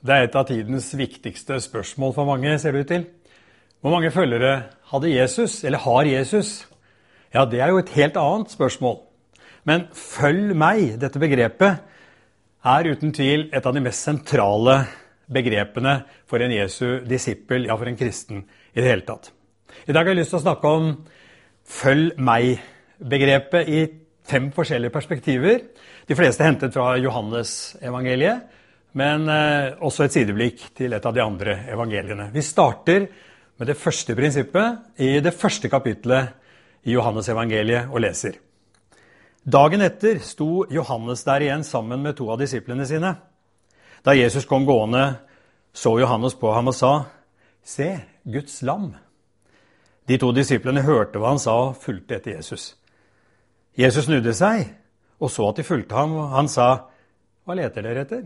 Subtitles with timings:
[0.00, 3.02] Det er et av tidens viktigste spørsmål for mange, ser det ut til.
[3.84, 4.54] Hvor mange følgere
[4.88, 6.66] hadde Jesus, eller har Jesus?
[7.34, 8.96] Ja, det er jo et helt annet spørsmål.
[9.64, 11.76] Men 'følg meg', dette begrepet,
[12.64, 14.86] er uten tvil et av de mest sentrale
[15.32, 18.44] begrepene for en Jesu disippel, ja, for en kristen
[18.74, 19.32] i det hele tatt.
[19.86, 21.04] I dag har jeg lyst til å snakke om
[21.66, 23.86] 'følg meg'-begrepet i
[24.24, 25.60] fem forskjellige perspektiver.
[26.08, 28.40] De fleste hentet fra Johannes-evangeliet
[28.92, 32.30] men eh, også et sideblikk til et av de andre evangeliene.
[32.34, 33.06] Vi starter
[33.60, 36.32] med det første prinsippet i det første kapitlet
[36.88, 38.38] i Johannes-evangeliet og leser.
[39.44, 43.14] Dagen etter sto Johannes der igjen sammen med to av disiplene sine.
[44.04, 45.20] Da Jesus kom gående,
[45.72, 46.92] så Johannes på ham og sa,
[47.62, 47.92] Se,
[48.24, 48.94] Guds lam.
[50.08, 52.74] De to disiplene hørte hva han sa, og fulgte etter Jesus.
[53.78, 54.64] Jesus snudde seg
[55.20, 56.68] og så at de fulgte ham, og han sa,
[57.44, 58.24] Hva leter dere etter?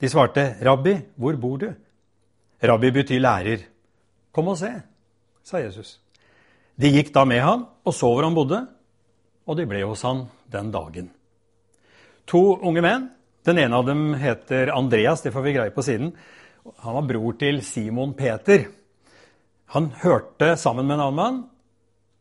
[0.00, 1.74] De svarte, 'Rabbi, hvor bor du?'
[2.62, 3.58] Rabbi betyr lærer.
[4.32, 4.82] 'Kom og se',
[5.42, 6.00] sa Jesus.
[6.76, 8.66] De gikk da med ham og så hvor han bodde,
[9.46, 11.10] og de ble hos han den dagen.
[12.26, 13.10] To unge menn.
[13.46, 16.10] Den ene av dem heter Andreas, det får vi greie på siden.
[16.82, 18.64] Han var bror til Simon Peter.
[19.66, 21.38] Han hørte sammen med en annen mann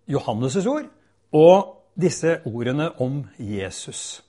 [0.06, 0.86] Johannes' ord
[1.34, 4.22] og disse ordene om Jesus.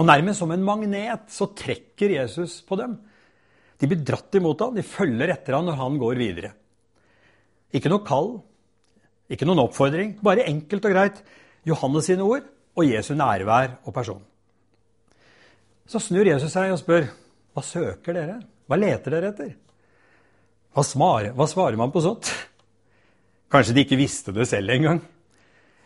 [0.00, 2.96] Og nærmest som en magnet så trekker Jesus på dem.
[3.80, 6.52] De blir dratt imot ham, de følger etter ham når han går videre.
[7.76, 8.32] Ikke noe kall,
[9.30, 11.20] ikke noen oppfordring, bare enkelt og greit
[11.68, 14.22] Johannes sine ord og Jesu nærvær og person.
[15.90, 17.08] Så snur Jesus seg og spør,
[17.52, 18.40] 'Hva søker dere?
[18.68, 19.56] Hva leter dere etter?'
[20.72, 22.30] Hva svarer, hva svarer man på sånt?
[23.50, 25.00] Kanskje de ikke visste det selv engang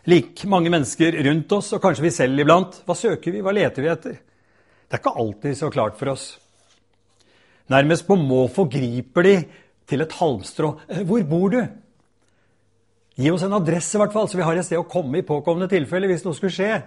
[0.05, 2.81] like mange mennesker rundt oss, og kanskje vi selv iblant.
[2.85, 3.43] Hva søker vi?
[3.45, 4.17] Hva leter vi etter?
[4.85, 6.25] Det er ikke alltid så klart for oss.
[7.73, 9.35] Nærmest på måfå griper de
[9.89, 10.75] til et halmstrå.
[10.89, 11.61] Eh, hvor bor du?
[13.15, 15.25] Gi oss en adresse, i hvert fall, så vi har et sted å komme i
[15.25, 16.81] påkommende tilfelle hvis noe skulle skje.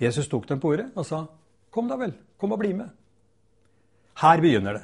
[0.00, 1.26] Jesus tok dem på ordet og sa,
[1.70, 2.90] 'Kom da vel, kom og bli med.'
[4.16, 4.82] Her begynner det.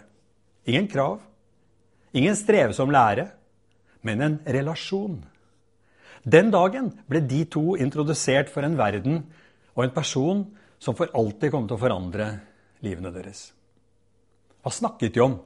[0.67, 1.21] Ingen krav,
[2.13, 3.31] ingen strevsom lære,
[4.03, 5.25] men en relasjon.
[6.27, 9.21] Den dagen ble de to introdusert for en verden
[9.77, 10.43] og en person
[10.83, 12.31] som for alltid kom til å forandre
[12.85, 13.53] livene deres.
[14.65, 15.37] Hva snakket de om?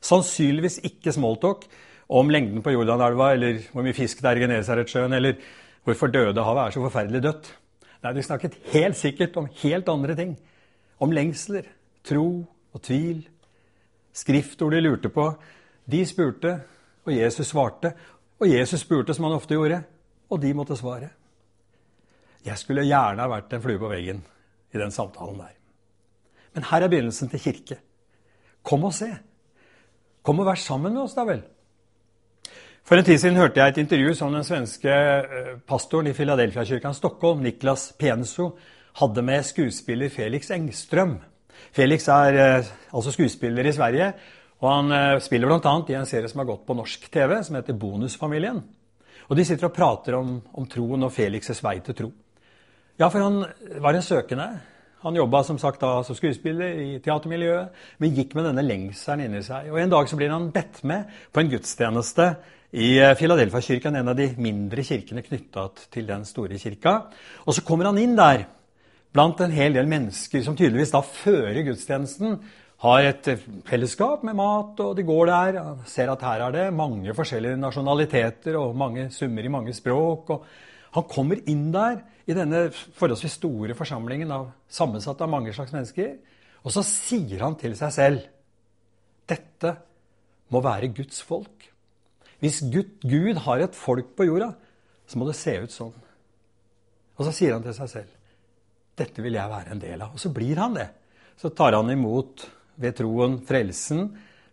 [0.00, 1.66] Sannsynligvis ikke smalltalk
[2.10, 5.42] om lengden på Jordanelva, eller hvor mye fisk det er i Genesaretsjøen, eller
[5.86, 7.50] hvorfor døde havet er så forferdelig dødt.
[8.00, 10.36] Nei, De snakket helt sikkert om helt andre ting.
[11.02, 11.66] Om lengsler,
[12.06, 13.24] tro og tvil.
[14.14, 15.26] Skriftord de lurte på.
[15.90, 16.54] De spurte,
[17.04, 17.92] og Jesus svarte.
[18.40, 19.82] Og Jesus spurte som han ofte gjorde,
[20.30, 21.10] og de måtte svare.
[22.44, 24.22] Jeg skulle gjerne ha vært en flue på veggen
[24.72, 25.56] i den samtalen der.
[26.56, 27.76] Men her er begynnelsen til kirke.
[28.64, 29.10] Kom og se.
[30.24, 31.42] Kom og vær sammen med oss, da vel.
[32.84, 36.96] For en tid siden hørte jeg et intervju som den svenske eh, pastoren i Filadelfia-kirken
[36.96, 38.54] Stockholm, Niklas Penso,
[38.98, 41.18] hadde med skuespiller Felix Engstrøm.
[41.76, 44.12] Felix er eh, altså skuespiller i Sverige
[44.60, 45.74] og Han eh, spiller bl.a.
[45.88, 48.60] i en serie som har gått på norsk TV, som heter Bonusfamilien.
[49.30, 52.10] Og De sitter og prater om, om troen og Felix' vei til tro.
[53.00, 53.44] Ja, for han
[53.80, 54.48] var en søkende.
[55.00, 57.70] Han jobba som sagt da som skuespiller i teatermiljøet,
[58.02, 59.70] men gikk med denne lengselen inni seg.
[59.72, 62.26] Og En dag så blir han bedt med på en gudstjeneste
[62.76, 66.98] i Filadelfia-kirken, en av de mindre kirkene knytta til den store kirka.
[67.46, 68.44] Og så kommer han inn der
[69.14, 72.36] blant en hel del mennesker som tydeligvis da fører gudstjenesten
[72.80, 73.28] har et
[73.68, 75.58] fellesskap med mat, og de går der.
[75.88, 80.30] Ser at her er det mange forskjellige nasjonaliteter og mange summer i mange språk.
[80.32, 80.46] og
[80.96, 86.14] Han kommer inn der i denne forholdsvis store forsamlingen av sammensatt av mange slags mennesker.
[86.64, 88.28] Og så sier han til seg selv
[89.30, 89.74] dette
[90.50, 91.68] må være Guds folk.
[92.40, 94.54] Hvis Gud, Gud har et folk på jorda,
[95.06, 95.92] så må det se ut sånn.
[97.18, 98.16] Og så sier han til seg selv
[99.00, 100.16] dette vil jeg være en del av.
[100.16, 100.88] Og så blir han det.
[101.40, 102.42] Så tar han imot
[102.80, 104.08] ved troen frelsen,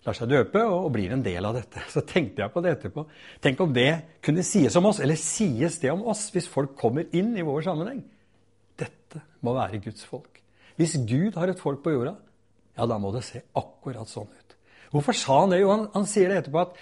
[0.08, 1.84] lar seg døpe og blir en del av dette.
[1.94, 3.06] Så tenkte jeg på det etterpå.
[3.44, 3.90] Tenk om det
[4.24, 7.66] kunne sies om oss, eller sies det om oss, hvis folk kommer inn i vår
[7.68, 8.04] sammenheng.
[8.78, 10.42] Dette må være Guds folk.
[10.78, 12.14] Hvis Gud har et folk på jorda,
[12.78, 14.56] ja, da må det se akkurat sånn ut.
[14.94, 15.64] Hvorfor sa han det?
[15.64, 16.78] Jo, han, han sier det etterpå at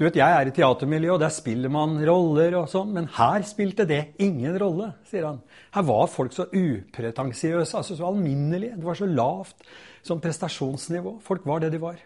[0.00, 3.42] du vet, Jeg er i teatermiljøet, og der spiller man roller og sånn, men her
[3.44, 5.42] spilte det ingen rolle, sier han.
[5.76, 8.78] Her var folk så upretensiøse, altså så alminnelige.
[8.80, 9.68] Det var så lavt
[10.00, 11.18] som prestasjonsnivå.
[11.20, 12.00] Folk var det de var.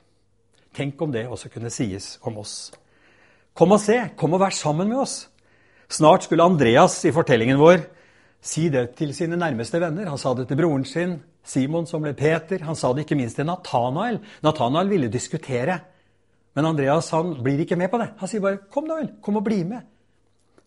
[0.75, 2.73] Tenk om det også kunne sies om oss.
[3.55, 5.29] Kom og se, kom og vær sammen med oss.
[5.87, 7.87] Snart skulle Andreas i fortellingen vår
[8.43, 10.11] si det til sine nærmeste venner.
[10.11, 12.67] Han sa det til broren sin, Simon, som ble Peter.
[12.67, 14.19] Han sa det ikke minst til Nathanael.
[14.43, 15.79] Nathanael ville diskutere.
[16.55, 18.13] Men Andreas han blir ikke med på det.
[18.21, 19.83] Han sier bare 'kom da vel, kom og bli med'.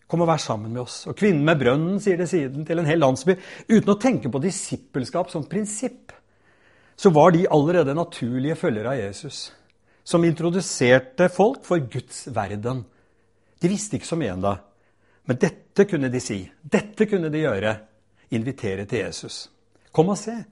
[0.08, 1.06] Kom og vær sammen med oss.
[1.06, 3.36] Og kvinnen med brønnen sier det siden til en hel landsby.
[3.68, 6.12] Uten å tenke på disippelskap som prinsipp,
[6.96, 9.52] så var de allerede naturlige følgere av Jesus.
[10.04, 12.86] Som introduserte folk for Guds verden.
[13.60, 14.58] De visste ikke så mye ennå.
[15.26, 16.50] Men dette kunne de si.
[16.62, 17.78] Dette kunne de gjøre.
[18.30, 19.50] Invitere til Jesus.
[19.92, 20.44] Kom og se.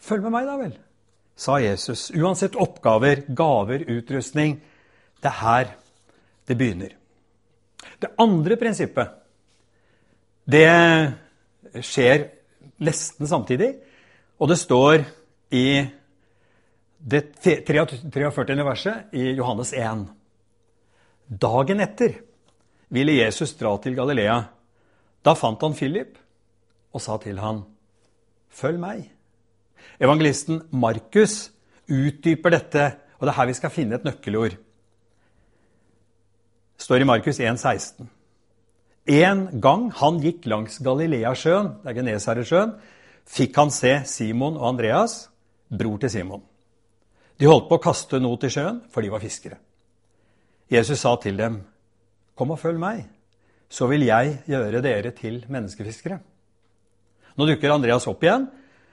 [0.00, 0.72] Følg med meg, da vel
[1.36, 2.10] sa Jesus.
[2.14, 4.60] Uansett oppgaver, gaver, utrustning.
[5.22, 5.72] Det er her
[6.46, 6.94] det begynner.
[7.98, 9.10] Det andre prinsippet,
[10.44, 10.68] det
[11.82, 12.26] skjer
[12.82, 13.72] nesten samtidig.
[14.42, 15.04] Og det står
[15.54, 15.66] i
[17.02, 17.22] det
[17.66, 18.58] 43.
[18.62, 20.04] verset i Johannes 1.
[21.26, 22.18] Dagen etter
[22.92, 24.42] ville Jesus dra til Galilea.
[25.22, 26.18] Da fant han Philip
[26.92, 27.64] og sa til han,
[28.50, 29.21] 'Følg meg.'
[30.02, 31.50] Evangelisten Markus
[31.88, 32.84] utdyper dette,
[33.18, 34.56] og det er her vi skal finne et nøkkelord.
[36.76, 38.08] Det står i Markus 1, 16.
[39.12, 42.72] En gang han gikk langs Galileasjøen, det er Genesaretsjøen,
[43.26, 45.28] fikk han se Simon og Andreas,
[45.70, 46.42] bror til Simon.
[47.38, 49.58] De holdt på å kaste noe til sjøen, for de var fiskere.
[50.70, 51.62] Jesus sa til dem,
[52.34, 53.08] 'Kom og følg meg,
[53.68, 56.20] så vil jeg gjøre dere til menneskefiskere.'
[57.36, 58.48] Nå dukker Andreas opp igjen,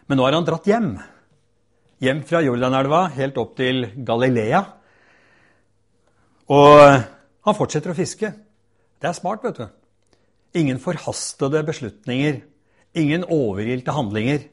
[0.10, 0.94] men nå har han dratt hjem.
[2.02, 4.62] Hjem fra Jordanelva, helt opp til Galilea.
[6.50, 6.80] Og
[7.46, 8.32] han fortsetter å fiske.
[8.98, 9.68] Det er smart, vet du.
[10.58, 12.42] Ingen forhastede beslutninger.
[12.98, 14.48] Ingen overilte handlinger.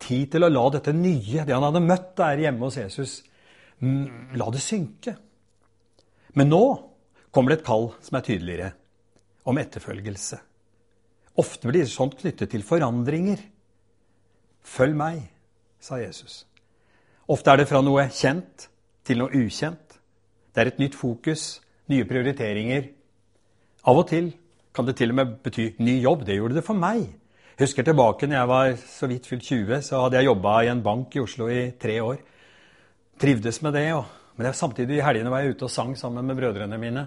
[0.00, 3.18] Tid til å la dette nye, det han hadde møtt der hjemme hos Jesus,
[3.84, 5.14] mm, la det synke.
[6.34, 6.62] Men nå
[7.30, 8.72] kommer det et kall som er tydeligere,
[9.44, 10.40] om etterfølgelse.
[11.42, 13.38] Ofte blir sånt knyttet til forandringer.
[14.62, 15.22] Følg meg,
[15.82, 16.44] sa Jesus.
[17.30, 18.68] Ofte er det fra noe kjent
[19.06, 19.98] til noe ukjent.
[20.52, 21.60] Det er et nytt fokus,
[21.90, 22.88] nye prioriteringer.
[23.88, 24.30] Av og til
[24.72, 26.24] kan det til og med bety ny jobb.
[26.26, 27.02] Det gjorde det for meg.
[27.52, 30.70] Jeg husker tilbake når jeg var så vidt fylt 20, så hadde jeg jobba i
[30.72, 32.22] en bank i Oslo i tre år.
[33.20, 33.84] Trivdes med det.
[33.96, 34.06] Og,
[34.36, 37.06] men jeg, samtidig i helgene var jeg ute og sang sammen med brødrene mine.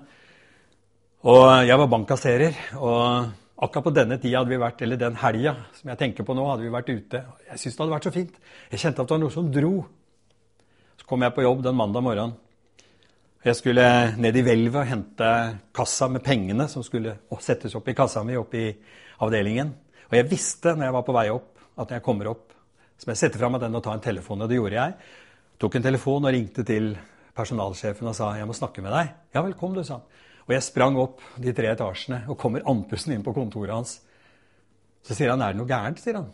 [1.26, 2.62] Og jeg var bankkasserer.
[2.78, 6.34] og Akkurat på denne tida hadde vi vært, eller den helga som jeg tenker på
[6.36, 7.22] nå, hadde vi vært ute.
[7.48, 8.42] Jeg syntes det hadde vært så fint.
[8.74, 9.76] Jeg kjente at det var noe som dro.
[11.00, 12.36] Så kom jeg på jobb den mandag morgenen.
[13.46, 13.86] Jeg skulle
[14.18, 15.32] ned i hvelvet og hente
[15.78, 17.14] kassa med pengene som skulle
[17.46, 18.72] settes opp i kassa mi oppe i
[19.22, 19.70] avdelingen.
[20.10, 22.56] Og jeg visste når jeg var på vei opp, at når jeg kommer opp,
[22.98, 24.42] så må jeg sette fra meg den og ta en telefon.
[24.42, 24.98] Og det gjorde jeg.
[25.62, 26.92] Tok en telefon og ringte til
[27.38, 29.16] personalsjefen og sa jeg må snakke med deg.
[29.36, 30.26] Ja vel, kom du, sa han.
[30.46, 34.00] Og jeg sprang opp de tre etasjene og kommer andpusten inn på kontoret hans.
[35.06, 36.32] Så sier han, 'Er det noe gærent?' sier han.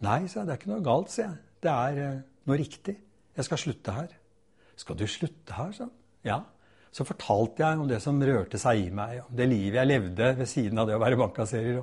[0.00, 0.46] 'Nei', sier jeg.
[0.46, 1.38] 'Det er ikke noe galt', sier jeg.
[1.62, 2.96] 'Det er uh, noe riktig.
[3.36, 4.16] Jeg skal slutte her'.
[4.76, 5.92] 'Skal du slutte her', sa han.
[6.24, 6.40] Ja.
[6.92, 10.38] Så fortalte jeg om det som rørte seg i meg, om det livet jeg levde
[10.38, 11.82] ved siden av det å være bankkasserer,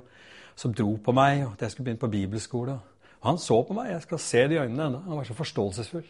[0.55, 2.79] som dro på meg, og at jeg skulle begynne på bibelskole.
[3.22, 3.91] Og han så på meg.
[3.91, 5.00] Jeg skal se det i øynene ennå.
[5.08, 6.05] Han var så forståelsesfull.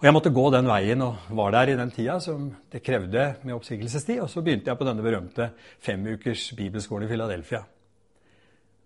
[0.00, 3.24] Og jeg måtte gå den veien og var der i den tida som det krevde
[3.44, 4.22] med oppsigelsestid.
[4.24, 5.50] Og så begynte jeg på denne berømte
[5.84, 7.60] femukers bibelskolen i Philadelphia.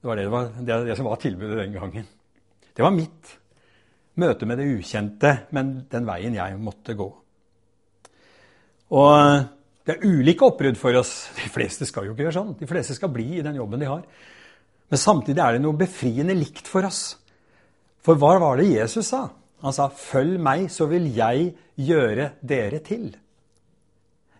[0.03, 2.09] Det var det, det, var, det, det som var tilbudet den gangen.
[2.75, 3.31] Det var mitt
[4.19, 7.07] møte med det ukjente, men den veien jeg måtte gå.
[8.99, 9.47] Og
[9.87, 11.15] det er ulike oppbrudd for oss.
[11.39, 12.53] De fleste skal jo ikke gjøre sånn.
[12.59, 14.03] De fleste skal bli i den jobben de har.
[14.91, 17.05] Men samtidig er det noe befriende likt for oss.
[18.03, 19.29] For hva var det Jesus sa?
[19.65, 23.15] Han sa, 'Følg meg, så vil jeg gjøre dere til'.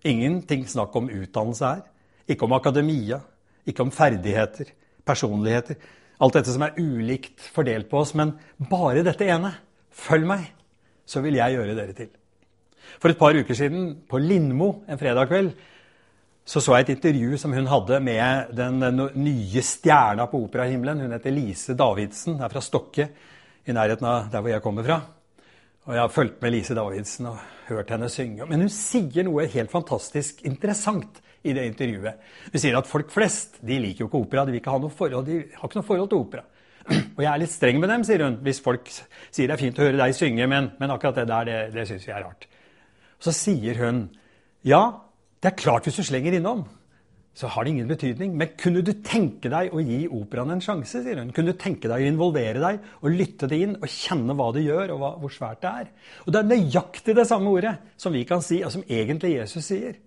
[0.05, 1.83] Ingenting snakk om utdannelse her.
[2.29, 3.21] Ikke om akademia,
[3.67, 4.69] ikke om ferdigheter,
[5.07, 5.75] personligheter.
[6.21, 8.35] Alt dette som er ulikt fordelt på oss, men
[8.71, 9.55] bare dette ene.
[9.91, 10.53] Følg meg,
[11.07, 12.09] så vil jeg gjøre dere til.
[13.01, 15.53] For et par uker siden, på Lindmo en fredag kveld,
[16.45, 18.81] så så jeg et intervju som hun hadde med den
[19.15, 21.01] nye stjerna på operahimmelen.
[21.01, 23.09] Hun heter Lise Davidsen, er fra Stokke
[23.65, 25.01] i nærheten av der hvor jeg kommer fra.
[25.85, 28.47] Og jeg har fulgt med Lise Davidsen og hørt henne synge.
[28.49, 32.21] Men hun sier noe helt fantastisk interessant i det intervjuet.
[32.53, 34.47] Hun sier at folk flest de liker jo ikke opera.
[34.49, 36.45] De, ha forhold, de har ikke noe forhold til opera.
[36.89, 39.79] Og jeg er litt streng med dem, sier hun, hvis folk sier det er fint
[39.81, 42.49] å høre deg synge, men, men akkurat det der, det, det syns jeg er rart.
[43.21, 44.07] Så sier hun
[44.65, 44.83] ja,
[45.41, 46.65] det er klart hvis du slenger innom,
[47.35, 48.35] så har det ingen betydning.
[48.39, 51.03] Men kunne du tenke deg å gi operaen en sjanse?
[51.03, 51.33] sier hun.
[51.35, 54.63] Kunne du tenke deg å involvere deg og lytte det inn og kjenne hva det
[54.69, 55.89] gjør, og hva, hvor svært det er?
[56.25, 59.67] Og det er nøyaktig det samme ordet som vi kan si, og som egentlig Jesus
[59.67, 59.99] sier.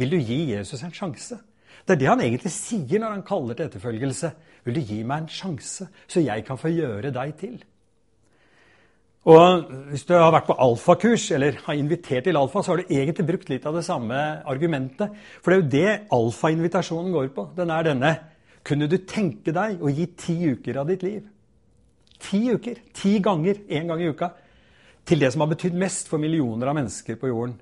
[0.00, 1.38] Vil du gi Jesus en sjanse?
[1.84, 4.32] Det er det han egentlig sier når han kaller til etterfølgelse.
[4.64, 7.60] Vil du gi meg en sjanse, så jeg kan få gjøre deg til?
[9.24, 12.92] Og Hvis du har vært på alfakurs eller har invitert til alfa, så har du
[12.92, 15.14] egentlig brukt litt av det samme argumentet.
[15.40, 17.48] For det er jo det alfa-invitasjonen går på.
[17.56, 18.14] Den er denne
[18.64, 21.24] Kunne du tenke deg å gi ti uker av ditt liv?
[22.24, 22.78] Ti uker.
[22.96, 23.58] Ti ganger.
[23.68, 24.30] Én gang i uka.
[25.04, 27.58] Til det som har betydd mest for millioner av mennesker på jorden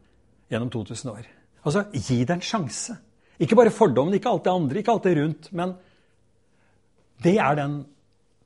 [0.53, 1.27] gjennom 2000 år.
[1.67, 2.95] Altså, gi det en sjanse.
[3.43, 5.51] Ikke bare fordommen, ikke alt det andre, ikke alt det rundt.
[5.51, 5.75] Men
[7.23, 7.81] det er den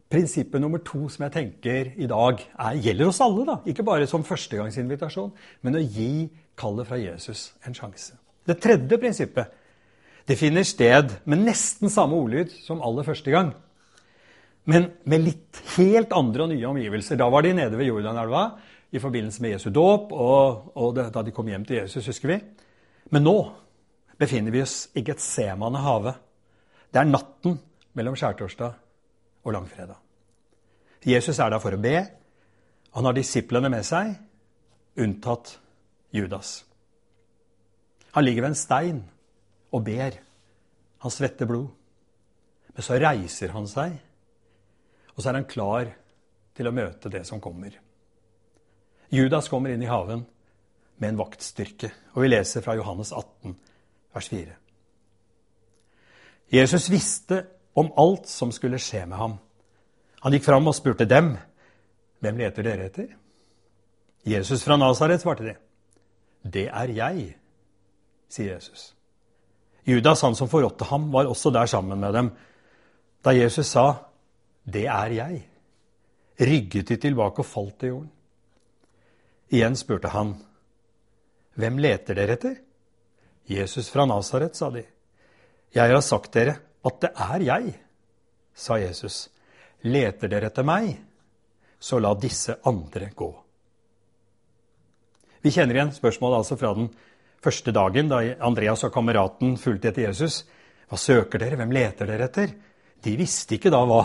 [0.07, 3.45] Prinsippet nummer to som jeg tenker i dag er, gjelder oss alle.
[3.49, 5.33] da, Ikke bare som førstegangsinvitasjon,
[5.67, 8.15] men å gi kallet fra Jesus en sjanse.
[8.47, 9.63] Det tredje prinsippet
[10.27, 13.53] det finner sted med nesten samme ordlyd som aller første gang.
[14.67, 17.19] Men med litt helt andre og nye omgivelser.
[17.19, 18.49] Da var de nede ved Jordanelva
[18.91, 22.33] i forbindelse med Jesu dåp, og, og det, da de kom hjem til Jesus, husker
[22.33, 22.41] vi.
[23.15, 23.37] Men nå
[24.19, 26.19] befinner vi oss i Getsemane havet.
[26.91, 27.59] Det er natten
[27.95, 28.75] mellom skjærtorsdag
[29.47, 29.97] og langfredag.
[31.07, 32.01] Jesus er der for å be.
[32.99, 34.17] Han har disiplene med seg,
[34.99, 35.53] unntatt
[36.15, 36.65] Judas.
[38.17, 39.03] Han ligger ved en stein
[39.71, 40.19] og ber.
[41.05, 41.69] Han svetter blod.
[42.75, 43.95] Men så reiser han seg,
[45.15, 45.93] og så er han klar
[46.57, 47.73] til å møte det som kommer.
[49.13, 50.27] Judas kommer inn i haven
[50.99, 53.55] med en vaktstyrke, og vi leser fra Johannes 18,
[54.17, 54.57] vers 4.
[56.53, 57.43] Jesus visste
[57.77, 59.37] om alt som skulle skje med ham.
[60.25, 61.37] Han gikk fram og spurte dem,
[62.21, 63.17] 'Hvem leter dere etter?'
[64.27, 65.55] Jesus fra Nasaret, svarte de.
[66.45, 67.37] 'Det er jeg',
[68.29, 68.95] sier Jesus.
[69.87, 72.31] Judas, han som forrådte ham, var også der sammen med dem.
[73.25, 73.95] Da Jesus sa,
[74.65, 75.43] 'Det er jeg',
[76.41, 78.11] rygget de tilbake og falt til jorden.
[79.51, 80.35] Igjen spurte han,
[81.57, 82.57] 'Hvem leter dere etter?'
[83.49, 84.83] Jesus fra Nasaret, sa de.
[85.75, 86.57] 'Jeg har sagt dere
[86.87, 87.75] at det er jeg',
[88.55, 89.29] sa Jesus.
[89.85, 90.97] 'Leter dere etter meg,
[91.79, 93.35] så la disse andre gå'.
[95.43, 96.89] Vi kjenner igjen spørsmålet altså fra den
[97.43, 100.45] første dagen da Andreas og kameraten fulgte etter Jesus.
[100.89, 101.59] Hva søker dere?
[101.61, 102.55] Hvem leter dere etter?
[103.03, 104.03] De visste ikke da hva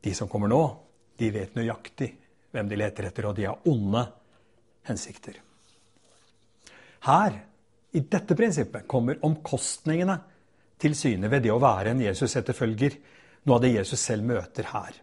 [0.00, 0.62] de som kommer nå,
[1.16, 2.10] de vet nøyaktig
[2.50, 4.02] hvem de leter etter, og de har onde
[4.88, 5.36] hensikter.
[7.06, 7.36] Her,
[7.92, 10.16] i dette prinsippet, kommer omkostningene
[10.80, 12.96] til syne ved det å være en Jesus-etterfølger.
[13.46, 14.96] Noe av det Jesus selv møter her.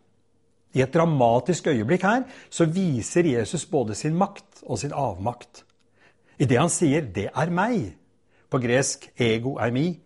[0.75, 5.63] I et dramatisk øyeblikk her så viser Jesus både sin makt og sin avmakt.
[6.37, 7.95] I det han sier 'det er meg',
[8.49, 9.99] på gresk 'ego er mi',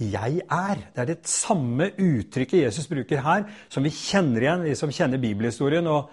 [0.00, 0.84] 'jeg er'.
[0.94, 5.18] Det er det samme uttrykket Jesus bruker her, som vi kjenner igjen, vi som kjenner
[5.18, 5.86] bibelhistorien.
[5.86, 6.10] Og,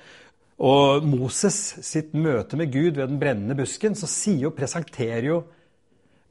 [0.59, 5.43] og Moses sitt møte med Gud ved den brennende busken, så sier og presenterer jo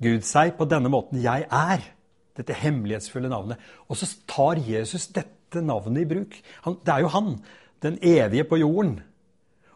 [0.02, 2.00] Gud seg på denne måten 'jeg er'
[2.40, 3.61] dette hemmelighetsfulle navnet.
[3.88, 6.37] Og så tar Jesus dette navnet i bruk.
[6.66, 7.32] Han, det er jo han,
[7.85, 8.99] den evige på jorden.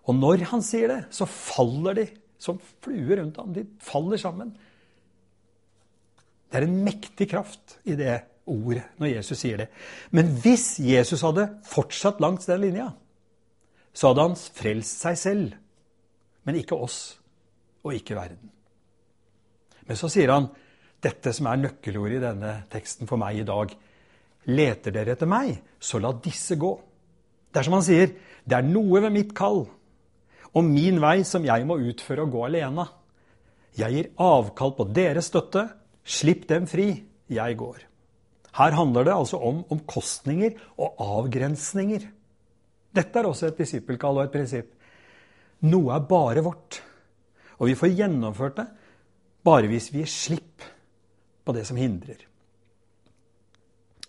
[0.05, 2.07] Og når han sier det, så faller de
[2.41, 3.55] som fluer rundt ham.
[3.57, 4.53] De faller sammen.
[6.51, 9.71] Det er en mektig kraft i det ordet når Jesus sier det.
[10.15, 12.91] Men hvis Jesus hadde fortsatt langs den linja,
[13.95, 15.55] så hadde han frelst seg selv,
[16.45, 17.17] men ikke oss
[17.85, 18.51] og ikke verden.
[19.89, 20.51] Men så sier han
[21.05, 23.73] dette som er nøkkelordet i denne teksten for meg i dag.
[24.51, 26.73] Leter dere etter meg, så la disse gå.
[27.53, 28.13] Det er som han sier,
[28.45, 29.65] det er noe ved mitt kall
[30.55, 32.87] og min vei som jeg må utføre og gå alene.
[33.75, 35.67] Jeg gir avkall på deres støtte.
[36.05, 36.93] Slipp dem fri.
[37.33, 37.81] Jeg går.
[38.55, 42.05] Her handler det altså om omkostninger og avgrensninger.
[42.95, 44.69] Dette er også et disippelkall og et prinsipp.
[45.67, 46.79] Noe er bare vårt.
[47.59, 48.69] Og vi får gjennomført det
[49.45, 50.63] bare hvis vi gir slipp
[51.45, 52.19] på det som hindrer.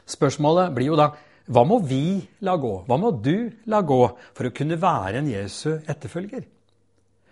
[0.06, 1.12] Spørsmålet blir jo da
[1.46, 2.72] hva må vi la gå?
[2.88, 4.00] Hva må du la gå
[4.34, 6.46] for å kunne være en Jesu etterfølger?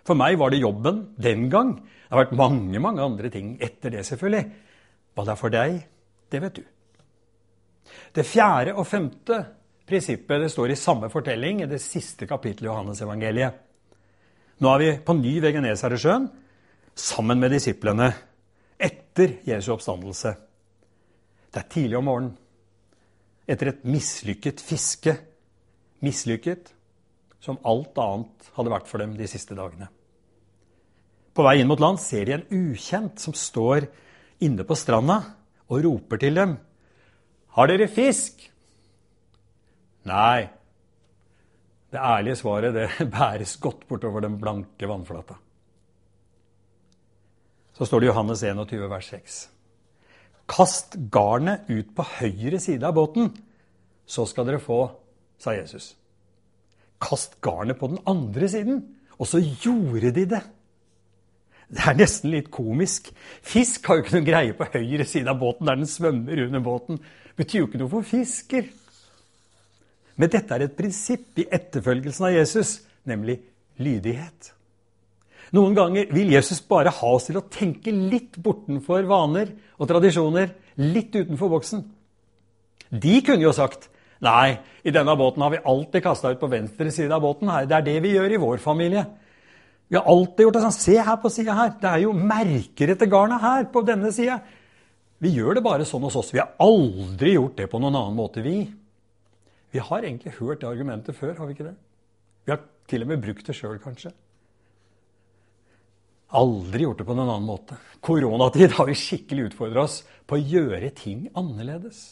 [0.06, 1.74] For meg var det jobben den gang.
[1.80, 4.44] Det har vært mange mange andre ting etter det, selvfølgelig.
[5.14, 5.80] Hva det er for deg,
[6.30, 6.64] det vet du.
[8.14, 9.40] Det fjerde og femte
[9.88, 13.58] prinsippet det står i samme fortelling i det siste kapittelet i Johannes-evangeliet.
[14.62, 16.28] Nå er vi på ny ved Genesaresjøen
[16.94, 18.12] sammen med disiplene
[18.78, 20.34] etter Jesu oppstandelse.
[21.50, 22.38] Det er tidlig om morgenen.
[23.46, 25.12] etter et mislykket fiske.
[26.00, 26.72] Mislykket
[27.44, 29.90] som alt annet hadde vært for dem de siste dagene.
[31.34, 33.88] På vei inn mot land ser de en ukjent som står
[34.44, 35.18] inne på stranda
[35.68, 36.56] og roper til dem.
[37.58, 38.46] Har dere fisk?
[40.08, 40.46] Nei.
[41.92, 42.88] Det ærlige svaret det
[43.18, 45.36] bæres godt bortover den blanke vannflata.
[47.74, 49.38] Så står det i Johannes 21, vers 6.
[50.50, 53.32] Kast garnet ut på høyre side av båten,
[54.06, 54.86] så skal dere få,
[55.40, 55.94] sa Jesus.
[57.02, 58.82] Kast garnet på den andre siden.
[59.18, 60.42] Og så gjorde de det.
[61.74, 63.08] Det er nesten litt komisk.
[63.42, 66.62] Fisk har jo ikke noen greie på høyre side av båten der den svømmer under
[66.64, 67.00] båten.
[67.38, 68.68] Betyr jo ikke noe for fisker.
[70.20, 72.76] Men dette er et prinsipp i etterfølgelsen av Jesus,
[73.08, 73.40] nemlig
[73.82, 74.52] lydighet.
[75.52, 80.54] Noen ganger vil Jesus bare ha oss til å tenke litt bortenfor vaner og tradisjoner,
[80.80, 81.84] litt utenfor boksen.
[82.94, 83.90] De kunne jo sagt
[84.24, 87.48] nei, i denne båten har vi alltid kasta ut på venstre side av båten.
[87.48, 87.66] her.
[87.66, 89.04] Det er det vi gjør i vår familie.
[89.88, 90.78] Vi har alltid gjort det sånn.
[90.78, 91.74] Se her på sida her.
[91.80, 94.40] Det er jo merker etter garnet her på denne sida.
[95.20, 96.32] Vi gjør det bare sånn hos oss.
[96.32, 98.64] Vi har aldri gjort det på noen annen måte, vi.
[99.74, 101.76] Vi har egentlig hørt det argumentet før, har vi ikke det?
[102.44, 104.12] Vi har til og med brukt det sjøl, kanskje.
[106.34, 107.78] Aldri gjort det på noen annen måte.
[108.04, 112.04] Koronatid har vi skikkelig utfordra oss på å gjøre ting annerledes.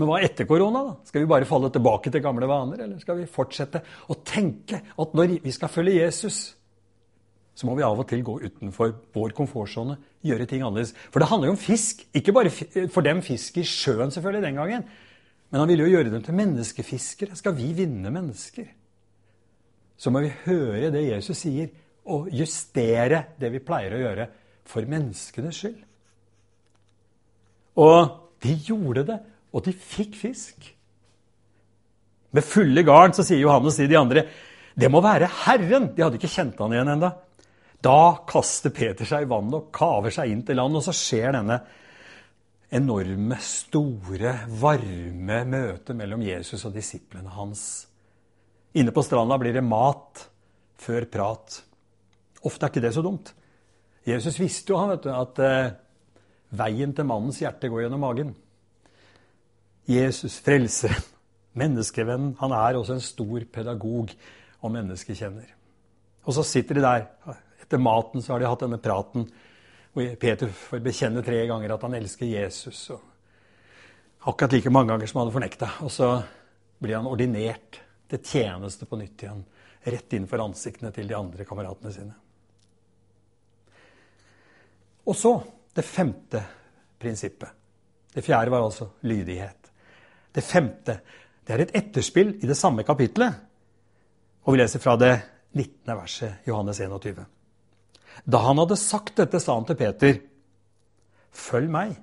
[0.00, 0.82] Men hva etter korona?
[0.86, 0.94] da?
[1.08, 2.86] Skal vi bare falle tilbake til gamle vaner?
[2.86, 6.38] Eller skal vi fortsette å tenke at når vi skal følge Jesus,
[7.52, 10.94] så må vi av og til gå utenfor vår komfortsone, gjøre ting annerledes.
[11.12, 12.06] For det handler jo om fisk.
[12.16, 14.88] Ikke bare for dem fisk i sjøen selvfølgelig den gangen.
[15.50, 17.36] Men han ville jo gjøre dem til menneskefiskere.
[17.36, 18.70] Skal vi vinne mennesker,
[20.00, 21.68] så må vi høre det Jesus sier,
[22.10, 24.26] og justere det vi pleier å gjøre
[24.70, 25.80] for menneskenes skyld.
[27.80, 27.98] Og
[28.42, 29.18] de gjorde det,
[29.54, 30.70] og de fikk fisk.
[32.30, 34.24] Med fulle garn så sier Johannes til de andre
[34.80, 35.90] det må være Herren.
[35.96, 37.10] De hadde ikke kjent han igjen enda.
[37.82, 41.34] Da kaster Peter seg i vannet og kaver seg inn til land, og så skjer
[41.36, 41.58] denne
[42.70, 47.64] enorme, store, varme møtet mellom Jesus og disiplene hans.
[48.78, 50.22] Inne på stranda blir det mat
[50.80, 51.58] før prat.
[52.46, 53.32] Ofte er ikke det så dumt.
[54.06, 55.72] Jesus visste jo han, vet du, at eh,
[56.56, 58.32] veien til mannens hjerte går gjennom magen.
[59.90, 61.04] Jesus, frelseren,
[61.60, 64.14] menneskevennen, han er også en stor pedagog
[64.60, 65.54] og menneskekjenner.
[66.24, 67.06] Og så sitter de der
[67.62, 69.28] etter maten så har de hatt denne praten
[69.94, 72.82] hvor Peter får bekjenne tre ganger at han elsker Jesus.
[72.94, 75.68] og Akkurat like mange ganger som han hadde fornekta.
[75.86, 76.10] Og så
[76.78, 79.42] blir han ordinert til tjeneste på nytt igjen.
[79.82, 82.14] Rett inn for ansiktene til de andre kameratene sine.
[85.10, 85.32] Og så
[85.74, 86.42] det femte
[87.00, 87.48] prinsippet.
[88.14, 89.70] Det fjerde var altså lydighet.
[90.34, 91.00] Det femte
[91.46, 93.34] det er et etterspill i det samme kapitlet.
[94.46, 95.16] Og vi leser fra det
[95.56, 95.96] 19.
[95.96, 97.24] verset, Johannes 21.
[98.22, 100.20] Da han hadde sagt dette, sa han til Peter,
[101.32, 101.96] 'Følg meg.'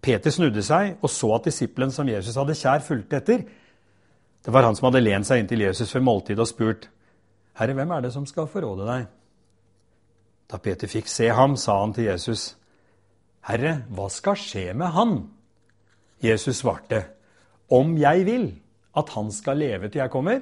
[0.00, 3.44] Peter snudde seg og så at disippelen som Jesus hadde kjær, fulgte etter.
[4.44, 6.88] Det var han som hadde lent seg inntil Jesus før måltidet og spurt,
[7.54, 9.06] 'Herre, hvem er det som skal forråde deg?'
[10.50, 12.56] Da Peter fikk se ham, sa han til Jesus,
[13.44, 15.30] 'Herre, hva skal skje med han?'
[16.22, 17.04] Jesus svarte,
[17.70, 18.60] 'Om jeg vil
[18.96, 20.40] at han skal leve til jeg kommer,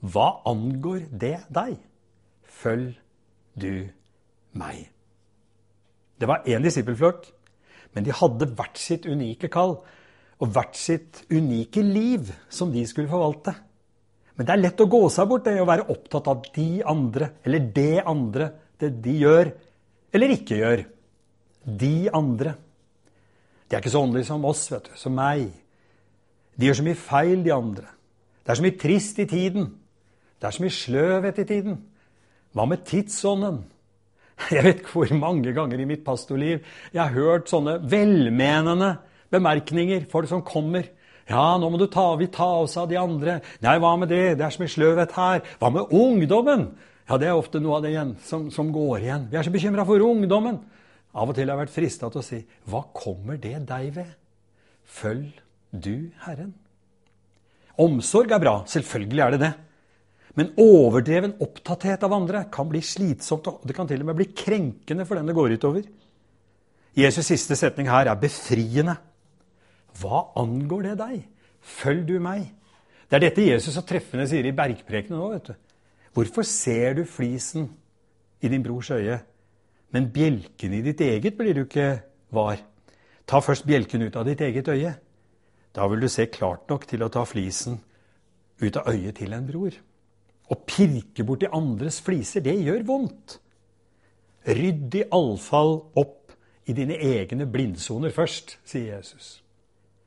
[0.00, 1.78] hva angår det deg?
[2.42, 2.94] Følg
[3.60, 3.88] du
[4.52, 4.90] meg.
[6.20, 7.26] Det var én disippelflokk,
[7.94, 9.78] men de hadde hvert sitt unike kall
[10.42, 13.54] og hvert sitt unike liv som de skulle forvalte.
[14.34, 17.30] Men det er lett å gå seg bort det å være opptatt av de andre,
[17.46, 18.50] eller det andre,
[18.80, 19.52] det de gjør
[20.14, 20.84] eller ikke gjør.
[21.64, 22.54] De andre.
[23.66, 25.48] De er ikke så åndelige som oss, vet du, som meg.
[26.54, 27.88] De gjør så mye feil, de andre.
[28.44, 29.70] Det er så mye trist i tiden.
[30.38, 31.78] Det er så mye sløvhet i tiden.
[32.54, 33.64] Hva med tidsånden?
[34.50, 38.96] Jeg vet ikke hvor mange ganger i mitt pastorliv jeg har hørt sånne velmenende
[39.34, 40.06] bemerkninger.
[40.10, 40.90] Folk som kommer.
[41.24, 44.36] 'Ja, nå må du ta, vi ta oss av de andre.' 'Nei, hva med det?
[44.36, 46.66] Det er så mye sløvhet her.' 'Hva med ungdommen?'
[47.08, 49.26] Ja, det er ofte noe av det igjen som, som går igjen.
[49.30, 50.62] Vi er så bekymra for ungdommen.
[51.14, 54.14] Av og til har jeg vært frista til å si, 'Hva kommer det deg ved?'
[54.84, 55.40] Følg
[55.70, 56.54] du Herren.
[57.78, 58.64] Omsorg er bra.
[58.64, 59.54] Selvfølgelig er det det.
[60.34, 64.32] Men overdreven opptatthet av andre kan bli slitsomt, og det kan til og med bli
[64.34, 65.84] krenkende for den det går utover.
[66.94, 68.96] Jesus' siste setning her er befriende.
[69.98, 71.22] Hva angår det deg?
[71.60, 72.50] Følg du meg.
[73.08, 75.30] Det er dette Jesus så treffende sier i bergprekenen nå.
[75.34, 75.54] vet du.
[76.14, 77.68] Hvorfor ser du flisen
[78.40, 79.18] i din brors øye,
[79.90, 81.88] men bjelken i ditt eget blir du ikke
[82.34, 82.60] var?
[83.26, 84.94] Ta først bjelken ut av ditt eget øye.
[85.74, 87.80] Da vil du se klart nok til å ta flisen
[88.62, 89.74] ut av øyet til en bror.
[90.44, 93.38] Å pirke borti andres fliser, det gjør vondt.
[94.44, 96.34] Rydd iallfall opp
[96.68, 99.40] i dine egne blindsoner først, sier Jesus.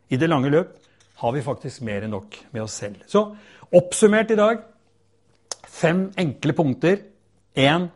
[0.08, 0.78] I det lange løp
[1.20, 3.02] har vi faktisk mer enn nok med oss selv.
[3.10, 3.26] Så
[3.76, 4.62] oppsummert i dag
[5.78, 7.02] fem enkle punkter.
[7.58, 7.88] Én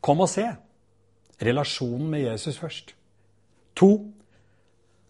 [0.00, 0.46] kom og se.
[1.42, 2.94] Relasjonen med Jesus først.
[3.76, 3.90] To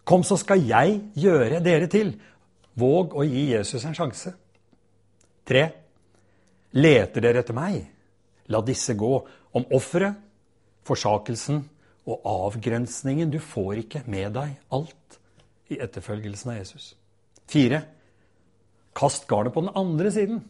[0.07, 2.13] kom, så skal jeg gjøre dere til.
[2.77, 4.33] Våg å gi Jesus en sjanse.
[5.47, 5.63] Tre
[6.77, 7.79] leter dere etter meg.
[8.51, 9.13] La disse gå
[9.55, 10.15] om offeret,
[10.87, 11.63] forsakelsen
[12.07, 13.31] og avgrensningen.
[13.31, 15.19] Du får ikke med deg alt
[15.71, 16.91] i etterfølgelsen av Jesus.
[17.47, 17.81] Fire.
[18.95, 20.43] Kast garnet på den andre siden.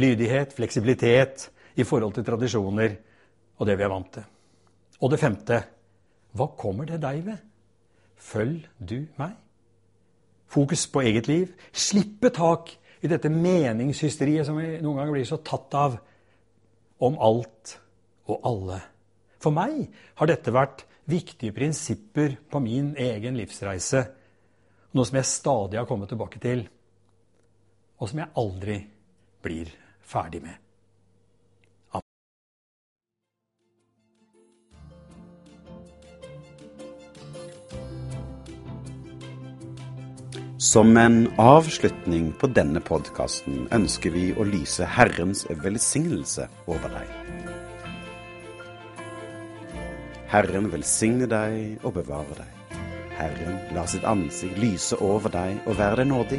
[0.00, 2.96] Lydighet, fleksibilitet i forhold til tradisjoner
[3.58, 4.24] og det vi er vant til.
[5.02, 5.58] Og det femte.
[6.32, 7.40] Hva kommer det deg ved?
[8.16, 9.34] Følg du meg.
[10.52, 11.52] Fokus på eget liv.
[11.72, 12.70] Slippe tak
[13.02, 15.98] i dette meningshysteriet som vi noen ganger blir så tatt av
[17.02, 17.76] om alt
[18.30, 18.78] og alle.
[19.42, 19.88] For meg
[20.20, 24.04] har dette vært viktige prinsipper på min egen livsreise.
[24.94, 26.62] Noe som jeg stadig har kommet tilbake til,
[27.98, 28.78] og som jeg aldri
[29.42, 29.70] blir
[30.02, 30.62] ferdig med.
[40.62, 47.10] Som en avslutning på denne podkasten ønsker vi å lyse Herrens velsignelse over deg.
[50.30, 52.78] Herren velsigne deg og bevare deg.
[53.18, 56.38] Herren lar sitt ansikt lyse over deg og være deg nådig.